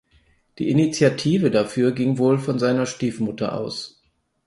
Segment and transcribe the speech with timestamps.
[0.57, 4.01] Die Initiative dafür ging wohl von seiner Stiefmutter aus.